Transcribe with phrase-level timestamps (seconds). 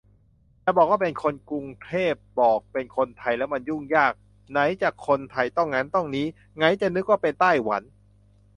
[0.63, 4.13] จะบอกว่าเป็น "คนกรุงเทพ" บอกเป็นคนไทยแล้วมันยุ่งยาก
[4.51, 7.83] ไหนจะคนไทยต้องงั้นต้องงี้ ไหนจะนึกว่าเป็นไต้หวัน